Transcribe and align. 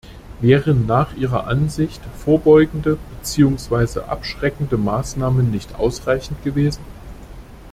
Wären 0.39 0.87
nach 0.87 1.13
ihrer 1.15 1.45
Ansicht 1.45 2.01
vorbeugende 2.17 2.97
bzw. 3.19 3.99
abschreckende 3.99 4.75
Maßnahmen 4.75 5.51
nicht 5.51 5.75
ausreichend 5.75 6.43
gewesen? 6.43 6.81